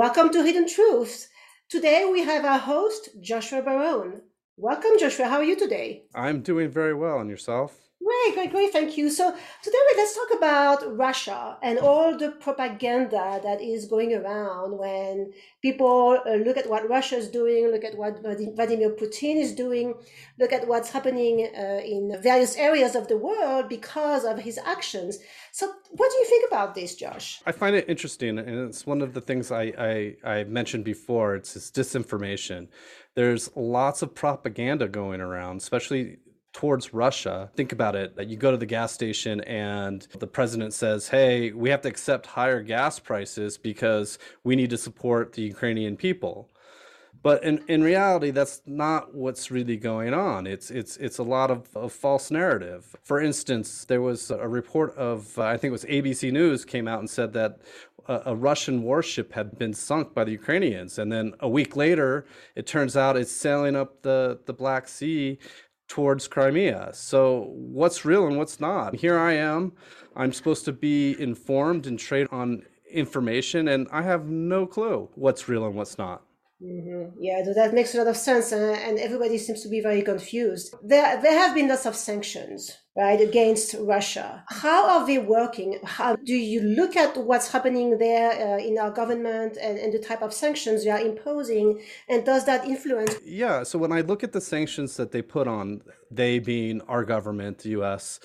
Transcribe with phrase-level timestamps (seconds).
[0.00, 1.26] Welcome to Hidden Truths.
[1.68, 4.22] Today we have our host, Joshua Barone.
[4.56, 5.26] Welcome, Joshua.
[5.26, 6.04] How are you today?
[6.14, 7.18] I'm doing very well.
[7.18, 7.87] And yourself?
[8.00, 8.72] Great, great, great.
[8.72, 9.10] Thank you.
[9.10, 15.32] So today let's talk about Russia and all the propaganda that is going around when
[15.62, 19.94] people uh, look at what Russia is doing, look at what Vladimir Putin is doing,
[20.38, 25.18] look at what's happening uh, in various areas of the world because of his actions.
[25.50, 27.42] So what do you think about this, Josh?
[27.46, 31.34] I find it interesting, and it's one of the things I, I, I mentioned before.
[31.34, 32.68] It's this disinformation.
[33.16, 36.18] There's lots of propaganda going around, especially
[36.58, 37.48] towards Russia.
[37.54, 38.16] Think about it.
[38.16, 41.88] That you go to the gas station and the president says, "Hey, we have to
[41.88, 46.50] accept higher gas prices because we need to support the Ukrainian people."
[47.22, 50.48] But in, in reality, that's not what's really going on.
[50.48, 52.96] It's it's it's a lot of, of false narrative.
[53.04, 56.88] For instance, there was a report of uh, I think it was ABC News came
[56.88, 57.60] out and said that
[58.08, 62.24] a, a, Russian warship had been sunk by the Ukrainians, and then a week later,
[62.56, 65.38] it turns out it's sailing up the the Black Sea
[65.88, 66.90] towards Crimea.
[66.92, 68.94] So what's real and what's not?
[68.94, 69.72] Here I am.
[70.14, 75.48] I'm supposed to be informed and trade on information, and I have no clue what's
[75.48, 76.22] real and what's not.
[76.60, 77.22] Mm-hmm.
[77.22, 80.74] Yeah, that makes a lot of sense, uh, and everybody seems to be very confused.
[80.82, 84.42] There, there have been lots of sanctions, right, against Russia.
[84.48, 85.78] How are they working?
[85.84, 90.00] How do you look at what's happening there uh, in our government and, and the
[90.00, 93.14] type of sanctions they are imposing, and does that influence?
[93.24, 97.04] Yeah, so when I look at the sanctions that they put on, they being our
[97.04, 98.18] government, the U.S.,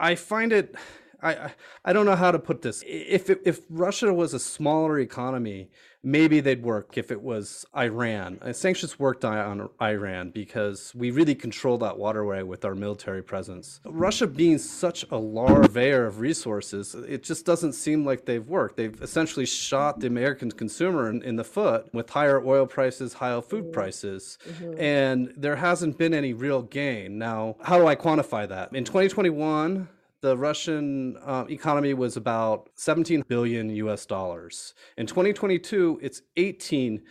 [0.00, 0.74] I find it.
[1.22, 1.52] I
[1.84, 2.82] I don't know how to put this.
[2.86, 5.70] If if Russia was a smaller economy
[6.02, 8.38] maybe they'd work if it was Iran.
[8.52, 13.80] Sanctions worked on Iran because we really control that waterway with our military presence.
[13.84, 18.76] Russia being such a larvaire of resources, it just doesn't seem like they've worked.
[18.76, 23.40] They've essentially shot the American consumer in, in the foot with higher oil prices, higher
[23.40, 23.72] food mm-hmm.
[23.72, 24.80] prices, mm-hmm.
[24.80, 27.18] and there hasn't been any real gain.
[27.18, 28.74] Now, how do I quantify that?
[28.74, 29.88] In 2021,
[30.22, 34.74] the Russian uh, economy was about 17 billion US dollars.
[34.96, 37.02] In 2022, it's 18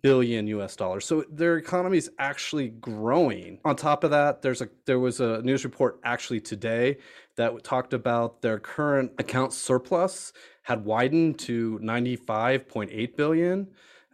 [0.00, 1.04] billion US dollars.
[1.04, 3.58] So their economy is actually growing.
[3.64, 6.98] On top of that, there's a there was a news report actually today
[7.36, 13.68] that talked about their current account surplus had widened to 95.8 billion.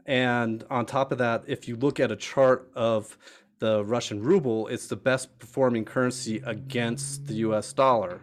[0.06, 3.18] And on top of that, if you look at a chart of
[3.58, 8.20] the Russian ruble, it's the best performing currency against the US dollar.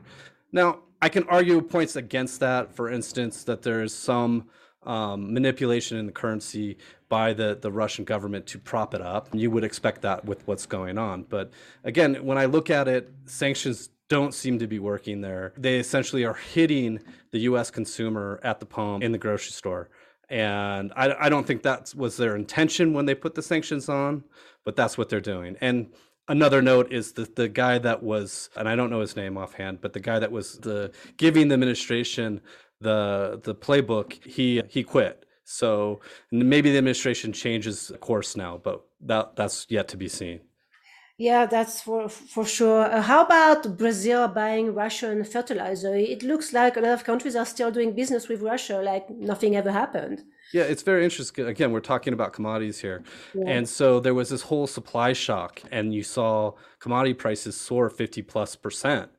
[0.52, 2.76] Now, I can argue points against that.
[2.76, 4.48] For instance, that there is some
[4.84, 6.78] um, manipulation in the currency
[7.10, 9.30] by the, the Russian government to prop it up.
[9.34, 11.24] You would expect that with what's going on.
[11.24, 11.52] But
[11.84, 15.54] again, when I look at it, sanctions don't seem to be working there.
[15.58, 17.00] They essentially are hitting
[17.32, 19.90] the US consumer at the pump in the grocery store.
[20.30, 24.24] And I, I don't think that was their intention when they put the sanctions on,
[24.64, 25.56] but that's what they're doing.
[25.62, 25.92] And
[26.28, 29.82] another note is that the guy that was, and I don't know his name offhand,
[29.82, 32.42] but the guy that was the giving the administration
[32.82, 35.26] the the playbook, he he quit.
[35.44, 40.42] So maybe the administration changes course now, but that that's yet to be seen.
[41.18, 42.92] Yeah, that's for for sure.
[42.92, 45.96] Uh, how about Brazil buying Russian fertilizer?
[45.96, 49.56] It looks like a lot of countries are still doing business with Russia, like nothing
[49.56, 50.24] ever happened.
[50.52, 51.46] Yeah, it's very interesting.
[51.46, 53.04] Again, we're talking about commodities here,
[53.34, 53.44] yeah.
[53.48, 58.22] and so there was this whole supply shock, and you saw commodity prices soar fifty
[58.22, 59.10] plus percent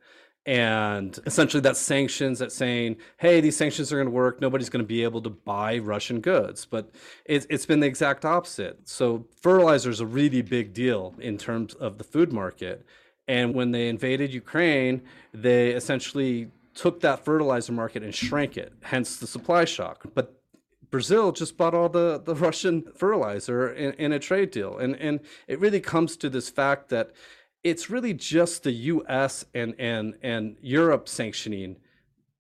[0.47, 4.41] and essentially that's sanctions that saying hey these sanctions are going to work.
[4.41, 6.65] Nobody's going to be able to buy russian goods.
[6.65, 6.91] But
[7.25, 8.89] it's, it's been the exact opposite.
[8.89, 12.87] So fertilizer is a really big deal in terms of the food market.
[13.29, 15.03] And when they invaded ukraine
[15.34, 20.05] they essentially took that fertilizer market and shrank it hence the supply shock.
[20.15, 20.33] But
[20.91, 24.78] Brazil just bought all the, the Russian fertilizer in, in a trade deal.
[24.78, 27.11] And, and it really comes to this fact that
[27.66, 29.44] it's really just the U.S.
[29.53, 31.77] and and and Europe sanctioning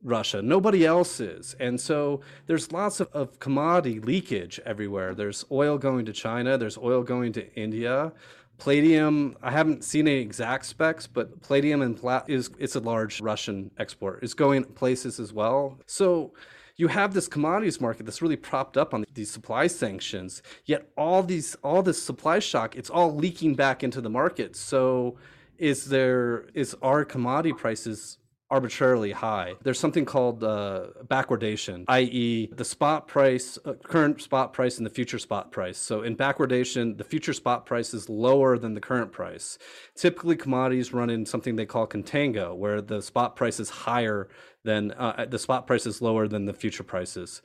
[0.00, 0.40] Russia.
[0.40, 5.16] Nobody else is, and so there's lots of, of commodity leakage everywhere.
[5.16, 6.56] There's oil going to China.
[6.56, 8.12] There's oil going to India.
[8.58, 13.20] Palladium, I haven't seen any exact specs, but palladium and plat is it's a large
[13.20, 14.20] Russian export.
[14.22, 15.78] It's going places as well.
[15.86, 16.34] So
[16.76, 20.42] you have this commodities market that's really propped up on these supply sanctions.
[20.64, 24.56] Yet all these all this supply shock, it's all leaking back into the market.
[24.56, 25.16] So
[25.58, 28.18] is there is our commodity prices
[28.50, 29.54] arbitrarily high.
[29.62, 34.90] There's something called uh, backwardation, i.e., the spot price, uh, current spot price, and the
[34.90, 35.78] future spot price.
[35.78, 39.58] So in backwardation, the future spot price is lower than the current price.
[39.96, 44.28] Typically, commodities run in something they call contango, where the spot price is higher
[44.64, 47.42] than uh, the spot price is lower than the future prices.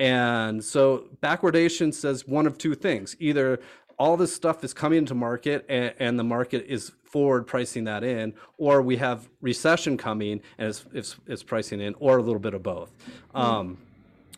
[0.00, 3.14] And so backwardation says one of two things.
[3.20, 3.60] Either
[4.00, 8.02] all this stuff is coming into market and, and, the market is forward pricing that
[8.02, 12.40] in, or we have recession coming and it's, it's, it's pricing in, or a little
[12.40, 12.90] bit of both.
[13.34, 13.76] Um,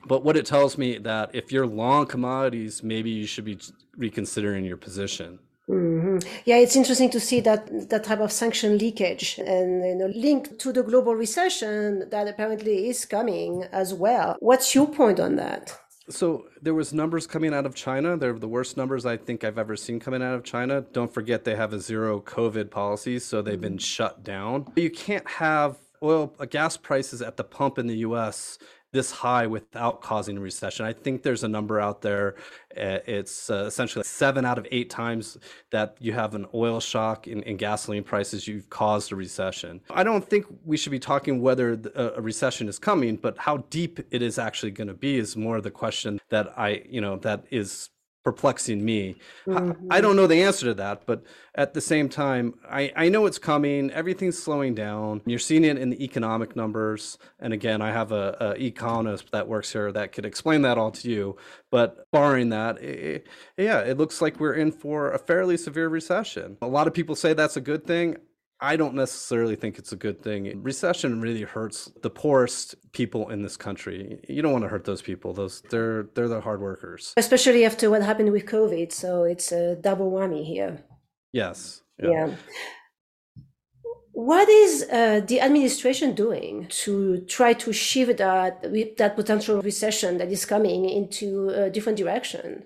[0.05, 3.57] but what it tells me that if you're long commodities, maybe you should be
[3.97, 5.39] reconsidering your position.
[5.69, 6.19] Mm-hmm.
[6.45, 10.59] Yeah, it's interesting to see that that type of sanction leakage and you know, linked
[10.59, 14.37] to the global recession that apparently is coming as well.
[14.41, 15.79] What's your point on that?
[16.09, 18.17] So there was numbers coming out of China.
[18.17, 20.81] They're the worst numbers I think I've ever seen coming out of China.
[20.93, 24.73] Don't forget they have a zero COVID policy, so they've been shut down.
[24.77, 28.59] You can't have oil, uh, gas prices at the pump in the U.S
[28.93, 30.85] this high without causing a recession.
[30.85, 32.37] I think there's a number out there.
[32.77, 35.39] Uh, it's uh, essentially seven out of eight times
[35.71, 39.81] that you have an oil shock in, in, gasoline prices, you've caused a recession.
[39.91, 44.01] I don't think we should be talking whether a recession is coming, but how deep
[44.11, 47.45] it is actually going to be is more the question that I, you know, that
[47.51, 47.91] is
[48.25, 49.17] perplexing me.
[49.47, 49.89] Mm-hmm.
[49.91, 51.25] I don't know the answer to that, but
[51.55, 53.91] at the same time, I, I know it's coming.
[53.91, 55.23] Everything's slowing down.
[55.27, 57.19] You're seeing it in the economic numbers.
[57.41, 60.93] And again, I have a, a economist that works here that could explain that all
[60.93, 61.37] to you.
[61.71, 63.27] But barring that, it,
[63.57, 66.59] yeah, it looks like we're in for a fairly severe recession.
[66.63, 68.17] A lot of people say that's a good thing.
[68.63, 70.63] I don't necessarily think it's a good thing.
[70.63, 74.21] Recession really hurts the poorest people in this country.
[74.29, 75.35] You don't want to hurt those people.
[75.35, 77.13] Those they're they're the hard workers.
[77.17, 80.85] Especially after what happened with COVID, so it's a double whammy here.
[81.33, 81.83] Yes.
[82.01, 82.11] Yeah.
[82.11, 82.35] yeah.
[84.13, 88.63] What is uh, the administration doing to try to shift that
[88.99, 92.65] that potential recession that is coming into a different direction?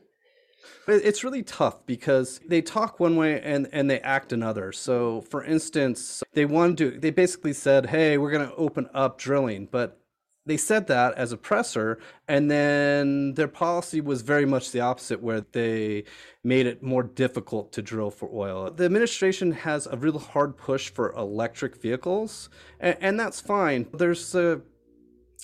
[0.89, 4.73] It's really tough because they talk one way and, and they act another.
[4.73, 9.19] So, for instance, they wanted to, they basically said, hey, we're going to open up
[9.19, 9.67] drilling.
[9.71, 10.01] But
[10.47, 11.99] they said that as a presser,
[12.29, 16.05] and then their policy was very much the opposite, where they
[16.45, 18.71] made it more difficult to drill for oil.
[18.71, 22.49] The administration has a real hard push for electric vehicles,
[22.79, 23.89] and, and that's fine.
[23.93, 24.61] There's a,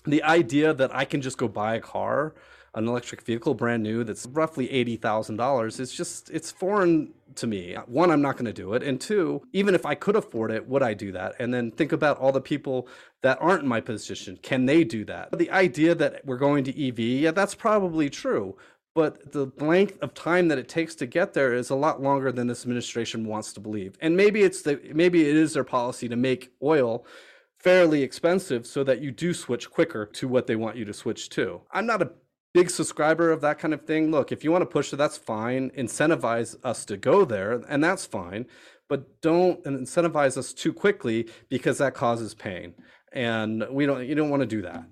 [0.06, 2.34] the idea that I can just go buy a car
[2.74, 7.76] an electric vehicle brand new that's roughly $80,000 it's just it's foreign to me.
[7.86, 8.82] One, I'm not going to do it.
[8.82, 11.34] And two, even if I could afford it, would I do that?
[11.38, 12.88] And then think about all the people
[13.22, 14.38] that aren't in my position.
[14.42, 15.36] Can they do that?
[15.36, 18.56] The idea that we're going to EV, yeah, that's probably true.
[18.94, 22.30] But the length of time that it takes to get there is a lot longer
[22.30, 23.96] than this administration wants to believe.
[24.00, 27.06] And maybe it's the maybe it is their policy to make oil
[27.58, 31.30] fairly expensive so that you do switch quicker to what they want you to switch
[31.30, 31.60] to.
[31.70, 32.10] I'm not a
[32.54, 34.10] big subscriber of that kind of thing.
[34.10, 35.70] Look, if you want to push it, that's fine.
[35.70, 38.46] Incentivize us to go there, and that's fine.
[38.88, 42.74] But don't incentivize us too quickly because that causes pain,
[43.12, 44.06] and we don't.
[44.06, 44.84] You don't want to do that.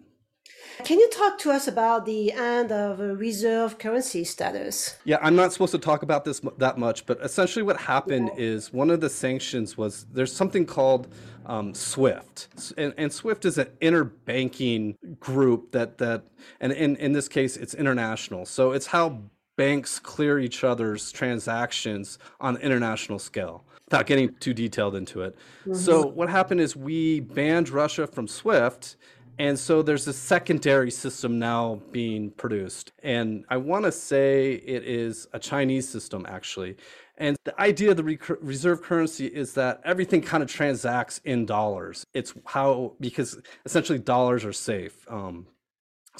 [0.81, 4.97] Can you talk to us about the end of reserve currency status?
[5.05, 8.45] Yeah, I'm not supposed to talk about this that much, but essentially what happened yeah.
[8.45, 11.09] is one of the sanctions was there's something called
[11.47, 16.27] um, SWIFT, and, and, SWIFT is an interbanking group that that,
[16.61, 18.47] and in in this case, it's international.
[18.47, 19.23] So it's how
[19.57, 25.37] banks clear each other's transactions on the international scale without getting too detailed into it.
[25.63, 25.75] Mm-hmm.
[25.75, 28.97] So what happened is we banned Russia from SWIFT
[29.41, 32.93] and so there's a secondary system now being produced.
[33.03, 36.77] And I want to say it is a Chinese system, actually.
[37.17, 42.05] And the idea of the reserve currency is that everything kind of transacts in dollars.
[42.13, 45.07] It's how, because essentially dollars are safe.
[45.09, 45.47] Um,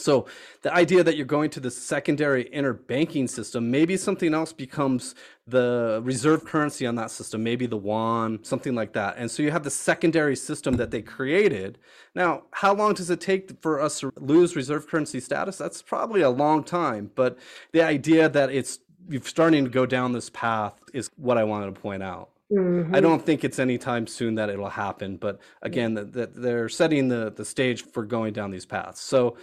[0.01, 0.27] so
[0.63, 5.15] the idea that you're going to the secondary interbanking system, maybe something else becomes
[5.47, 9.17] the reserve currency on that system, maybe the yuan, something like that.
[9.19, 11.79] And so you have the secondary system that they created.
[12.15, 15.59] Now, how long does it take for us to lose reserve currency status?
[15.59, 17.11] That's probably a long time.
[17.15, 17.39] But
[17.73, 18.79] the idea that it's
[19.09, 22.31] you're starting to go down this path is what I wanted to point out.
[22.53, 22.95] Mm-hmm.
[22.95, 27.09] I don't think it's anytime soon that it'll happen, but again, that the, they're setting
[27.09, 29.01] the the stage for going down these paths.
[29.01, 29.37] So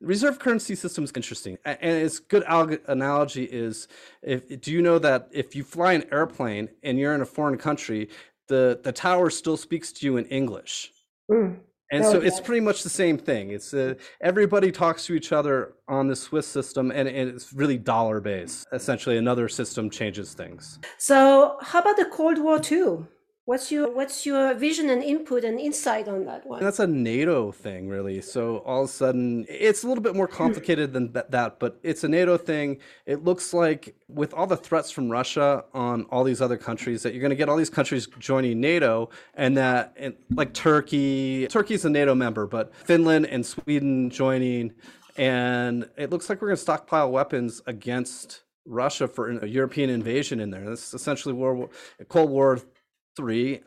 [0.00, 2.42] reserve currency system is interesting and its good
[2.88, 3.86] analogy is
[4.22, 7.58] if do you know that if you fly an airplane and you're in a foreign
[7.58, 8.08] country
[8.48, 10.92] the the tower still speaks to you in english?
[11.30, 11.60] Mm.
[11.92, 13.50] and so it's pretty much the same thing.
[13.50, 17.78] It's uh, everybody talks to each other on the SWIFT system and, and it's really
[17.78, 20.80] dollar based essentially another system changes things.
[20.98, 23.06] So how about the cold war too
[23.50, 26.62] What's your what's your vision and input and insight on that one?
[26.62, 28.22] That's a NATO thing, really.
[28.22, 30.36] So all of a sudden, it's a little bit more hmm.
[30.36, 32.78] complicated than that, but it's a NATO thing.
[33.06, 37.12] It looks like with all the threats from Russia on all these other countries, that
[37.12, 41.84] you're going to get all these countries joining NATO, and that and like Turkey, Turkey's
[41.84, 44.74] a NATO member, but Finland and Sweden joining
[45.16, 50.38] and it looks like we're going to stockpile weapons against Russia for a European invasion
[50.38, 50.68] in there.
[50.68, 51.70] That's essentially World War,
[52.08, 52.60] Cold War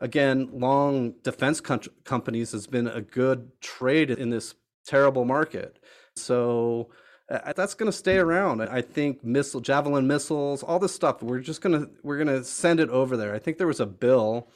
[0.00, 4.54] Again, long defense com- companies has been a good trade in this
[4.86, 5.78] terrible market.
[6.16, 6.90] So
[7.30, 8.60] uh, that's going to stay around.
[8.62, 11.22] I think missile, javelin missiles, all this stuff.
[11.22, 13.34] We're just going to we're going to send it over there.
[13.34, 14.48] I think there was a bill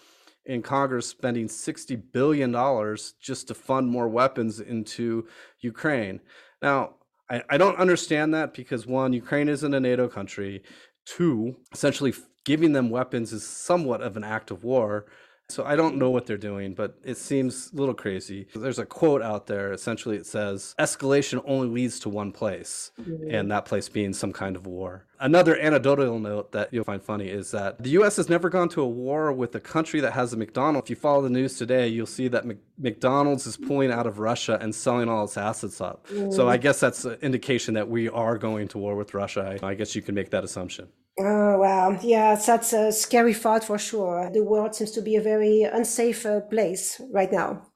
[0.45, 5.27] in Congress spending sixty billion dollars just to fund more weapons into
[5.61, 6.21] Ukraine.
[6.63, 6.95] Now,
[7.31, 10.63] I, I don't understand that because one, Ukraine isn't a NATO country.
[11.07, 12.13] Two, essentially
[12.49, 15.05] giving them weapons is somewhat of an act of war.
[15.51, 18.49] So I don't know what they're doing, but it seems a little crazy.
[18.55, 19.71] There's a quote out there.
[19.71, 23.31] Essentially, it says, escalation only leads to one place, mm-hmm.
[23.31, 25.05] and that place being some kind of war.
[25.21, 28.17] Another anecdotal note that you'll find funny is that the U.S.
[28.17, 30.87] has never gone to a war with a country that has a McDonald's.
[30.87, 32.45] If you follow the news today, you'll see that
[32.79, 36.07] McDonald's is pulling out of Russia and selling all its assets up.
[36.07, 36.31] Mm-hmm.
[36.31, 39.59] So I guess that's an indication that we are going to war with Russia.
[39.61, 40.89] I guess you can make that assumption.
[41.19, 41.99] Oh, wow.
[42.01, 44.31] Yeah, that's a scary thought for sure.
[44.33, 47.67] The world seems to be a very unsafe uh, place right now.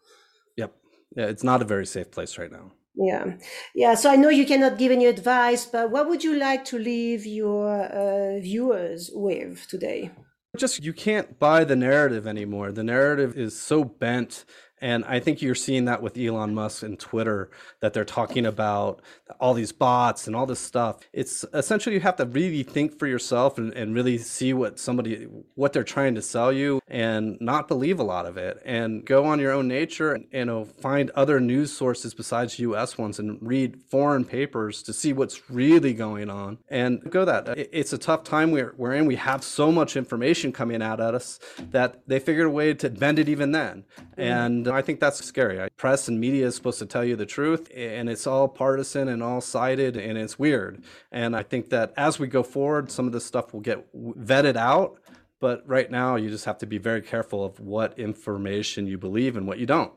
[0.57, 0.73] Yep.
[1.17, 2.71] Yeah, it's not a very safe place right now.
[2.95, 3.37] Yeah.
[3.75, 3.95] Yeah.
[3.95, 7.25] So I know you cannot give any advice, but what would you like to leave
[7.25, 10.11] your uh, viewers with today?
[10.59, 12.73] Just you can't buy the narrative anymore.
[12.73, 14.45] The narrative is so bent
[14.83, 19.01] and I think you're seeing that with Elon Musk and Twitter that they're talking about
[19.39, 20.99] all these bots and all this stuff.
[21.13, 25.29] It's essentially you have to really think for yourself and, and really see what somebody
[25.55, 29.25] what they're trying to sell you and not believe a lot of it and go
[29.25, 33.39] on your own nature and you know find other news sources besides US ones and
[33.41, 37.49] read foreign papers to see what's really going on and go that.
[37.57, 39.07] It's a tough time we're, we're in.
[39.07, 41.39] We have so much information coming out at us
[41.71, 43.85] that they figured a way to bend it even then.
[44.01, 44.21] Mm-hmm.
[44.21, 45.69] And I think that's scary.
[45.77, 49.23] Press and media is supposed to tell you the truth, and it's all partisan and
[49.23, 50.83] all sided, and it's weird.
[51.11, 54.57] And I think that as we go forward, some of this stuff will get vetted
[54.57, 54.99] out.
[55.41, 59.37] But right now, you just have to be very careful of what information you believe
[59.37, 59.93] and what you don't.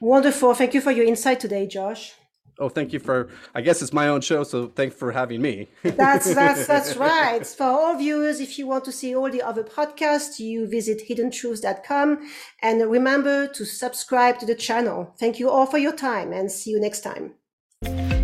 [0.00, 0.52] Wonderful.
[0.54, 2.14] Thank you for your insight today, Josh.
[2.58, 3.28] Oh, thank you for.
[3.54, 5.68] I guess it's my own show, so thanks for having me.
[5.82, 7.46] that's that's that's right.
[7.46, 12.30] For all viewers, if you want to see all the other podcasts, you visit hiddentruths.com
[12.62, 15.14] and remember to subscribe to the channel.
[15.18, 18.15] Thank you all for your time, and see you next time.